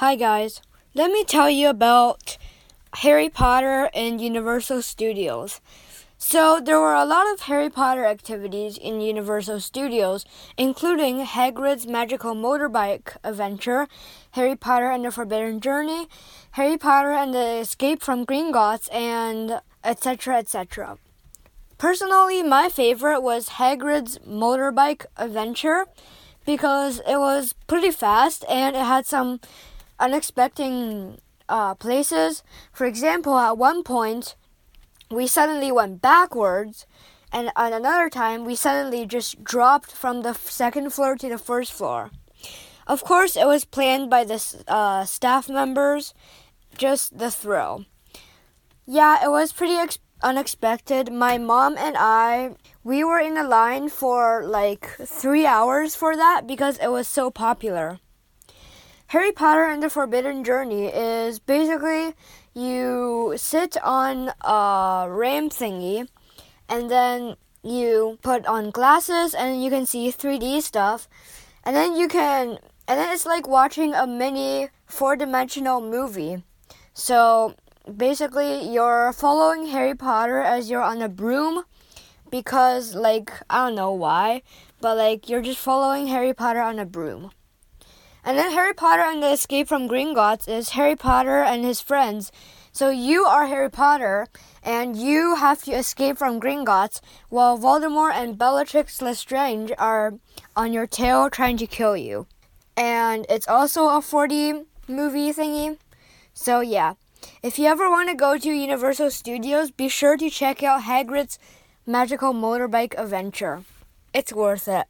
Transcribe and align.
Hi, 0.00 0.14
guys. 0.14 0.60
Let 0.92 1.10
me 1.10 1.24
tell 1.24 1.48
you 1.48 1.70
about 1.70 2.36
Harry 2.96 3.30
Potter 3.30 3.88
and 3.94 4.20
Universal 4.20 4.82
Studios. 4.82 5.62
So, 6.18 6.60
there 6.60 6.78
were 6.78 6.92
a 6.92 7.06
lot 7.06 7.32
of 7.32 7.40
Harry 7.48 7.70
Potter 7.70 8.04
activities 8.04 8.76
in 8.76 9.00
Universal 9.00 9.60
Studios, 9.60 10.26
including 10.58 11.24
Hagrid's 11.24 11.86
Magical 11.86 12.34
Motorbike 12.34 13.16
Adventure, 13.24 13.88
Harry 14.32 14.54
Potter 14.54 14.90
and 14.90 15.02
the 15.02 15.10
Forbidden 15.10 15.60
Journey, 15.60 16.08
Harry 16.50 16.76
Potter 16.76 17.12
and 17.12 17.32
the 17.32 17.60
Escape 17.60 18.02
from 18.02 18.26
Gringotts, 18.26 18.92
and 18.92 19.62
etc. 19.82 20.36
etc. 20.36 20.98
Personally, 21.78 22.42
my 22.42 22.68
favorite 22.68 23.22
was 23.22 23.48
Hagrid's 23.56 24.18
Motorbike 24.18 25.06
Adventure 25.16 25.86
because 26.44 27.00
it 27.08 27.16
was 27.16 27.54
pretty 27.66 27.90
fast 27.90 28.44
and 28.46 28.76
it 28.76 28.84
had 28.84 29.06
some 29.06 29.40
unexpected 29.98 31.20
uh, 31.48 31.74
places. 31.74 32.42
For 32.72 32.86
example, 32.86 33.38
at 33.38 33.58
one 33.58 33.82
point, 33.82 34.36
we 35.10 35.26
suddenly 35.26 35.70
went 35.70 36.02
backwards, 36.02 36.86
and 37.32 37.50
at 37.56 37.72
another 37.72 38.10
time, 38.10 38.44
we 38.44 38.54
suddenly 38.54 39.06
just 39.06 39.42
dropped 39.44 39.92
from 39.92 40.22
the 40.22 40.34
second 40.34 40.92
floor 40.92 41.16
to 41.16 41.28
the 41.28 41.38
first 41.38 41.72
floor. 41.72 42.10
Of 42.86 43.02
course, 43.02 43.36
it 43.36 43.46
was 43.46 43.64
planned 43.64 44.10
by 44.10 44.24
the 44.24 44.64
uh, 44.68 45.04
staff 45.04 45.48
members, 45.48 46.14
just 46.78 47.18
the 47.18 47.30
thrill. 47.30 47.84
Yeah, 48.86 49.24
it 49.24 49.30
was 49.30 49.52
pretty 49.52 49.74
ex- 49.74 49.98
unexpected. 50.22 51.12
My 51.12 51.38
mom 51.38 51.76
and 51.76 51.96
I, 51.98 52.54
we 52.84 53.02
were 53.02 53.18
in 53.18 53.36
a 53.36 53.42
line 53.42 53.88
for 53.88 54.44
like 54.44 54.86
three 55.04 55.46
hours 55.46 55.96
for 55.96 56.16
that 56.16 56.46
because 56.46 56.78
it 56.78 56.92
was 56.92 57.08
so 57.08 57.30
popular. 57.30 57.98
Harry 59.10 59.30
Potter 59.30 59.64
and 59.64 59.80
the 59.80 59.88
Forbidden 59.88 60.42
Journey 60.42 60.86
is 60.86 61.38
basically 61.38 62.14
you 62.54 63.34
sit 63.36 63.76
on 63.84 64.32
a 64.40 65.06
ram 65.08 65.48
thingy 65.48 66.08
and 66.68 66.90
then 66.90 67.36
you 67.62 68.18
put 68.22 68.44
on 68.46 68.70
glasses 68.70 69.32
and 69.32 69.62
you 69.62 69.70
can 69.70 69.86
see 69.86 70.10
3D 70.10 70.60
stuff. 70.60 71.08
And 71.62 71.76
then 71.76 71.94
you 71.96 72.08
can, 72.08 72.58
and 72.88 72.98
then 72.98 73.12
it's 73.12 73.24
like 73.24 73.46
watching 73.46 73.94
a 73.94 74.08
mini 74.08 74.70
four 74.86 75.14
dimensional 75.14 75.80
movie. 75.80 76.42
So 76.92 77.54
basically, 77.96 78.68
you're 78.68 79.12
following 79.12 79.66
Harry 79.66 79.94
Potter 79.94 80.40
as 80.40 80.68
you're 80.68 80.82
on 80.82 81.00
a 81.00 81.08
broom 81.08 81.62
because, 82.28 82.96
like, 82.96 83.30
I 83.48 83.66
don't 83.66 83.76
know 83.76 83.92
why, 83.92 84.42
but 84.80 84.96
like 84.96 85.28
you're 85.28 85.42
just 85.42 85.58
following 85.58 86.08
Harry 86.08 86.34
Potter 86.34 86.60
on 86.60 86.80
a 86.80 86.86
broom. 86.86 87.30
And 88.26 88.36
then 88.36 88.50
Harry 88.50 88.74
Potter 88.74 89.02
and 89.02 89.22
the 89.22 89.30
Escape 89.30 89.68
from 89.68 89.88
Gringotts 89.88 90.48
is 90.48 90.70
Harry 90.70 90.96
Potter 90.96 91.44
and 91.44 91.64
his 91.64 91.80
friends. 91.80 92.32
So 92.72 92.90
you 92.90 93.22
are 93.22 93.46
Harry 93.46 93.70
Potter, 93.70 94.26
and 94.64 94.96
you 94.96 95.36
have 95.36 95.62
to 95.62 95.70
escape 95.70 96.18
from 96.18 96.40
Gringotts, 96.40 97.00
while 97.28 97.56
Voldemort 97.56 98.14
and 98.14 98.36
Bellatrix 98.36 99.00
Lestrange 99.00 99.70
are 99.78 100.14
on 100.56 100.72
your 100.72 100.88
tail 100.88 101.30
trying 101.30 101.56
to 101.58 101.68
kill 101.68 101.96
you. 101.96 102.26
And 102.76 103.26
it's 103.28 103.46
also 103.46 103.84
a 103.84 104.00
4D 104.00 104.66
movie 104.88 105.32
thingy. 105.32 105.78
So 106.34 106.58
yeah, 106.58 106.94
if 107.44 107.60
you 107.60 107.66
ever 107.68 107.88
want 107.88 108.08
to 108.08 108.16
go 108.16 108.36
to 108.36 108.50
Universal 108.50 109.12
Studios, 109.12 109.70
be 109.70 109.88
sure 109.88 110.16
to 110.16 110.28
check 110.28 110.64
out 110.64 110.82
Hagrid's 110.82 111.38
Magical 111.86 112.34
Motorbike 112.34 112.98
Adventure. 112.98 113.62
It's 114.12 114.32
worth 114.32 114.66
it. 114.66 114.86